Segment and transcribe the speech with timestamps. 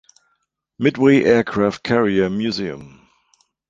[0.79, 3.07] Midway aircraft carrier museum.